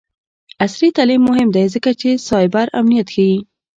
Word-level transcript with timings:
عصري 0.63 0.89
تعلیم 0.97 1.21
مهم 1.29 1.47
دی 1.55 1.65
ځکه 1.73 1.91
چې 2.01 2.09
سایبر 2.29 2.65
امنیت 2.79 3.07
ښيي. 3.13 3.37